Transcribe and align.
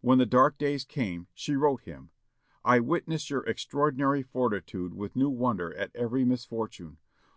When 0.00 0.18
the 0.18 0.26
dark 0.26 0.58
days 0.58 0.84
came, 0.84 1.28
she 1.32 1.54
wrote 1.54 1.82
him, 1.82 2.10
"I 2.64 2.80
witness 2.80 3.30
your 3.30 3.46
extraordinary 3.46 4.24
fortitude 4.24 4.94
with 4.94 5.14
new 5.14 5.28
wonder 5.30 5.72
at 5.76 5.94
every 5.94 6.24
new 6.24 6.30
misfortune. 6.30 6.96